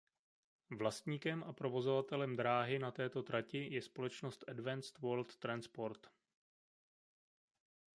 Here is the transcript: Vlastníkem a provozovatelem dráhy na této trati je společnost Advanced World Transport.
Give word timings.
Vlastníkem 0.77 1.43
a 1.43 1.53
provozovatelem 1.53 2.35
dráhy 2.37 2.79
na 2.79 2.91
této 2.91 3.23
trati 3.23 3.57
je 3.73 3.81
společnost 3.81 4.43
Advanced 4.47 4.97
World 4.97 5.35
Transport. 5.35 6.07